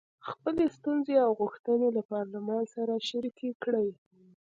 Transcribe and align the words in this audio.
خپلې 0.29 0.65
ستونزې 0.77 1.15
او 1.25 1.29
غوښتنې 1.41 1.89
له 1.97 2.01
پارلمان 2.11 2.63
سره 2.75 2.93
شریکې 3.09 3.49
کړي. 3.63 3.89